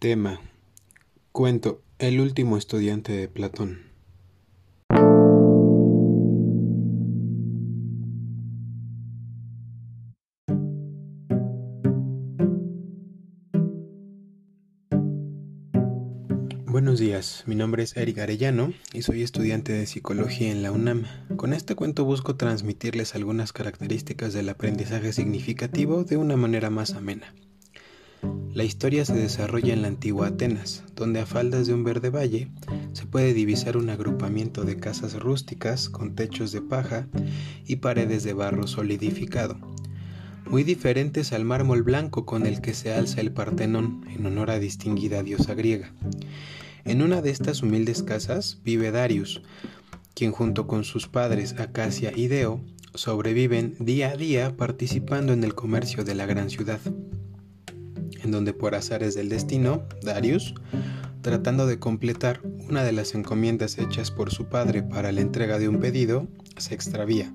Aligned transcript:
Tema. 0.00 0.40
Cuento. 1.30 1.82
El 1.98 2.20
último 2.20 2.56
estudiante 2.56 3.12
de 3.12 3.28
Platón. 3.28 3.80
Buenos 16.64 16.98
días, 16.98 17.44
mi 17.44 17.54
nombre 17.54 17.82
es 17.82 17.94
Eric 17.94 18.20
Arellano 18.20 18.72
y 18.94 19.02
soy 19.02 19.22
estudiante 19.22 19.74
de 19.74 19.84
psicología 19.84 20.50
en 20.50 20.62
la 20.62 20.72
UNAM. 20.72 21.04
Con 21.36 21.52
este 21.52 21.74
cuento 21.74 22.06
busco 22.06 22.36
transmitirles 22.36 23.14
algunas 23.14 23.52
características 23.52 24.32
del 24.32 24.48
aprendizaje 24.48 25.12
significativo 25.12 26.04
de 26.04 26.16
una 26.16 26.38
manera 26.38 26.70
más 26.70 26.94
amena. 26.94 27.34
La 28.52 28.64
historia 28.64 29.04
se 29.04 29.14
desarrolla 29.14 29.72
en 29.72 29.82
la 29.82 29.88
antigua 29.88 30.26
Atenas, 30.26 30.82
donde 30.96 31.20
a 31.20 31.26
faldas 31.26 31.68
de 31.68 31.74
un 31.74 31.84
verde 31.84 32.10
valle 32.10 32.50
se 32.92 33.06
puede 33.06 33.32
divisar 33.32 33.76
un 33.76 33.90
agrupamiento 33.90 34.64
de 34.64 34.76
casas 34.76 35.14
rústicas 35.14 35.88
con 35.88 36.16
techos 36.16 36.50
de 36.50 36.60
paja 36.60 37.06
y 37.64 37.76
paredes 37.76 38.24
de 38.24 38.32
barro 38.32 38.66
solidificado, 38.66 39.56
muy 40.46 40.64
diferentes 40.64 41.32
al 41.32 41.44
mármol 41.44 41.84
blanco 41.84 42.26
con 42.26 42.44
el 42.44 42.60
que 42.60 42.74
se 42.74 42.92
alza 42.92 43.20
el 43.20 43.30
Partenón 43.30 44.04
en 44.12 44.26
honor 44.26 44.50
a 44.50 44.58
distinguida 44.58 45.22
diosa 45.22 45.54
griega. 45.54 45.94
En 46.84 47.02
una 47.02 47.22
de 47.22 47.30
estas 47.30 47.62
humildes 47.62 48.02
casas 48.02 48.58
vive 48.64 48.90
Darius, 48.90 49.42
quien 50.14 50.32
junto 50.32 50.66
con 50.66 50.82
sus 50.82 51.06
padres 51.06 51.54
Acacia 51.58 52.12
y 52.14 52.26
Deo 52.26 52.60
sobreviven 52.94 53.76
día 53.78 54.10
a 54.10 54.16
día 54.16 54.56
participando 54.56 55.32
en 55.32 55.44
el 55.44 55.54
comercio 55.54 56.02
de 56.02 56.16
la 56.16 56.26
gran 56.26 56.50
ciudad 56.50 56.80
en 58.22 58.30
donde 58.30 58.52
por 58.52 58.74
azares 58.74 59.14
del 59.14 59.28
destino, 59.28 59.82
Darius, 60.02 60.54
tratando 61.22 61.66
de 61.66 61.78
completar 61.78 62.40
una 62.68 62.82
de 62.82 62.92
las 62.92 63.14
encomiendas 63.14 63.78
hechas 63.78 64.10
por 64.10 64.30
su 64.30 64.46
padre 64.46 64.82
para 64.82 65.12
la 65.12 65.20
entrega 65.20 65.58
de 65.58 65.68
un 65.68 65.80
pedido, 65.80 66.28
se 66.56 66.74
extravía, 66.74 67.32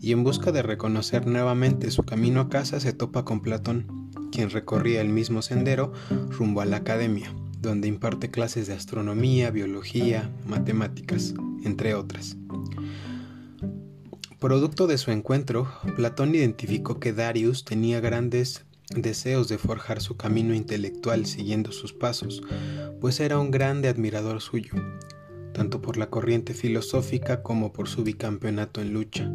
y 0.00 0.12
en 0.12 0.24
busca 0.24 0.52
de 0.52 0.62
reconocer 0.62 1.26
nuevamente 1.26 1.90
su 1.90 2.02
camino 2.02 2.40
a 2.40 2.48
casa 2.48 2.80
se 2.80 2.92
topa 2.92 3.24
con 3.24 3.40
Platón, 3.40 4.10
quien 4.30 4.50
recorría 4.50 5.00
el 5.00 5.08
mismo 5.08 5.42
sendero 5.42 5.92
rumbo 6.30 6.60
a 6.60 6.66
la 6.66 6.78
academia, 6.78 7.32
donde 7.60 7.88
imparte 7.88 8.30
clases 8.30 8.66
de 8.66 8.74
astronomía, 8.74 9.50
biología, 9.50 10.30
matemáticas, 10.46 11.34
entre 11.64 11.94
otras. 11.94 12.36
Producto 14.38 14.86
de 14.86 14.98
su 14.98 15.10
encuentro, 15.10 15.68
Platón 15.96 16.34
identificó 16.34 17.00
que 17.00 17.14
Darius 17.14 17.64
tenía 17.64 18.00
grandes 18.00 18.66
deseos 18.90 19.48
de 19.48 19.58
forjar 19.58 20.00
su 20.00 20.16
camino 20.16 20.54
intelectual 20.54 21.26
siguiendo 21.26 21.72
sus 21.72 21.92
pasos, 21.92 22.42
pues 23.00 23.20
era 23.20 23.38
un 23.38 23.50
grande 23.50 23.88
admirador 23.88 24.40
suyo, 24.40 24.74
tanto 25.52 25.80
por 25.80 25.96
la 25.96 26.10
corriente 26.10 26.54
filosófica 26.54 27.42
como 27.42 27.72
por 27.72 27.88
su 27.88 28.04
bicampeonato 28.04 28.80
en 28.80 28.92
lucha. 28.92 29.30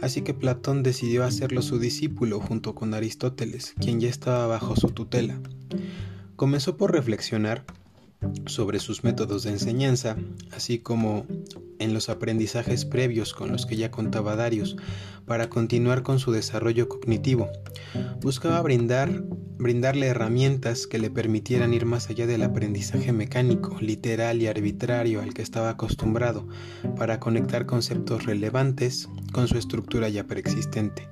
Así 0.00 0.22
que 0.22 0.34
Platón 0.34 0.82
decidió 0.82 1.24
hacerlo 1.24 1.62
su 1.62 1.78
discípulo 1.78 2.40
junto 2.40 2.74
con 2.74 2.94
Aristóteles, 2.94 3.74
quien 3.80 4.00
ya 4.00 4.08
estaba 4.08 4.46
bajo 4.46 4.76
su 4.76 4.88
tutela. 4.88 5.38
Comenzó 6.36 6.76
por 6.76 6.92
reflexionar 6.92 7.64
sobre 8.46 8.78
sus 8.78 9.04
métodos 9.04 9.42
de 9.44 9.50
enseñanza, 9.50 10.16
así 10.52 10.78
como 10.78 11.26
en 11.80 11.92
los 11.92 12.08
aprendizajes 12.08 12.84
previos 12.84 13.34
con 13.34 13.50
los 13.50 13.66
que 13.66 13.76
ya 13.76 13.90
contaba 13.90 14.36
Darius, 14.36 14.76
para 15.26 15.50
continuar 15.50 16.02
con 16.02 16.18
su 16.18 16.30
desarrollo 16.30 16.88
cognitivo. 16.88 17.48
Buscaba 18.20 18.62
brindar, 18.62 19.24
brindarle 19.58 20.06
herramientas 20.06 20.86
que 20.86 20.98
le 20.98 21.10
permitieran 21.10 21.74
ir 21.74 21.86
más 21.86 22.08
allá 22.08 22.26
del 22.26 22.42
aprendizaje 22.42 23.12
mecánico, 23.12 23.76
literal 23.80 24.40
y 24.40 24.46
arbitrario 24.46 25.20
al 25.20 25.34
que 25.34 25.42
estaba 25.42 25.70
acostumbrado, 25.70 26.46
para 26.96 27.18
conectar 27.18 27.66
conceptos 27.66 28.26
relevantes 28.26 29.08
con 29.32 29.48
su 29.48 29.58
estructura 29.58 30.08
ya 30.08 30.24
preexistente 30.24 31.08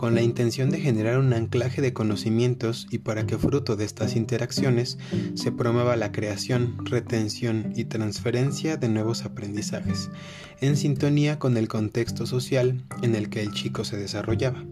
con 0.00 0.14
la 0.14 0.22
intención 0.22 0.70
de 0.70 0.80
generar 0.80 1.18
un 1.18 1.34
anclaje 1.34 1.82
de 1.82 1.92
conocimientos 1.92 2.86
y 2.90 3.00
para 3.00 3.26
que 3.26 3.36
fruto 3.36 3.76
de 3.76 3.84
estas 3.84 4.16
interacciones 4.16 4.96
se 5.34 5.52
promueva 5.52 5.94
la 5.94 6.10
creación, 6.10 6.86
retención 6.86 7.74
y 7.76 7.84
transferencia 7.84 8.78
de 8.78 8.88
nuevos 8.88 9.26
aprendizajes, 9.26 10.08
en 10.62 10.78
sintonía 10.78 11.38
con 11.38 11.58
el 11.58 11.68
contexto 11.68 12.24
social 12.24 12.82
en 13.02 13.14
el 13.14 13.28
que 13.28 13.42
el 13.42 13.52
chico 13.52 13.84
se 13.84 13.98
desarrollaba. 13.98 14.64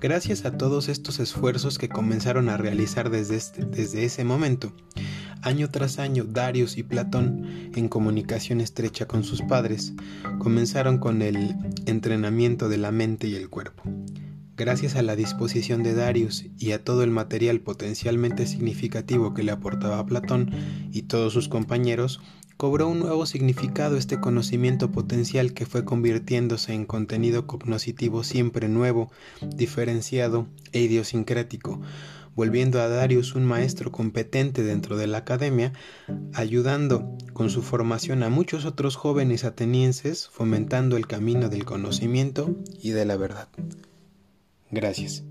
Gracias 0.00 0.46
a 0.46 0.56
todos 0.56 0.88
estos 0.88 1.20
esfuerzos 1.20 1.76
que 1.76 1.90
comenzaron 1.90 2.48
a 2.48 2.56
realizar 2.56 3.10
desde, 3.10 3.36
este, 3.36 3.66
desde 3.66 4.06
ese 4.06 4.24
momento, 4.24 4.72
Año 5.42 5.70
tras 5.70 5.98
año, 5.98 6.24
Darius 6.24 6.76
y 6.76 6.82
Platón, 6.82 7.70
en 7.74 7.88
comunicación 7.88 8.60
estrecha 8.60 9.06
con 9.06 9.24
sus 9.24 9.40
padres, 9.40 9.94
comenzaron 10.38 10.98
con 10.98 11.22
el 11.22 11.56
entrenamiento 11.86 12.68
de 12.68 12.76
la 12.76 12.92
mente 12.92 13.26
y 13.26 13.36
el 13.36 13.48
cuerpo. 13.48 13.82
Gracias 14.58 14.96
a 14.96 15.02
la 15.02 15.16
disposición 15.16 15.82
de 15.82 15.94
Darius 15.94 16.44
y 16.58 16.72
a 16.72 16.84
todo 16.84 17.02
el 17.02 17.10
material 17.10 17.60
potencialmente 17.60 18.46
significativo 18.46 19.32
que 19.32 19.42
le 19.42 19.52
aportaba 19.52 20.04
Platón 20.04 20.50
y 20.92 21.02
todos 21.02 21.32
sus 21.32 21.48
compañeros, 21.48 22.20
cobró 22.58 22.88
un 22.88 22.98
nuevo 22.98 23.24
significado 23.24 23.96
este 23.96 24.20
conocimiento 24.20 24.92
potencial 24.92 25.54
que 25.54 25.64
fue 25.64 25.86
convirtiéndose 25.86 26.74
en 26.74 26.84
contenido 26.84 27.46
cognoscitivo 27.46 28.22
siempre 28.22 28.68
nuevo, 28.68 29.10
diferenciado 29.40 30.46
e 30.72 30.82
idiosincrático, 30.82 31.80
volviendo 32.40 32.80
a 32.80 32.88
Darius 32.88 33.34
un 33.34 33.44
maestro 33.44 33.92
competente 33.92 34.62
dentro 34.62 34.96
de 34.96 35.06
la 35.06 35.18
academia, 35.18 35.74
ayudando 36.32 37.14
con 37.34 37.50
su 37.50 37.60
formación 37.60 38.22
a 38.22 38.30
muchos 38.30 38.64
otros 38.64 38.96
jóvenes 38.96 39.44
atenienses, 39.44 40.26
fomentando 40.26 40.96
el 40.96 41.06
camino 41.06 41.50
del 41.50 41.66
conocimiento 41.66 42.56
y 42.80 42.92
de 42.92 43.04
la 43.04 43.18
verdad. 43.18 43.48
Gracias. 44.70 45.22